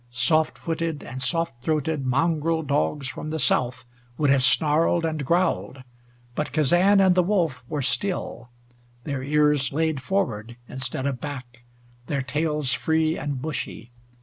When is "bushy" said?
13.43-13.91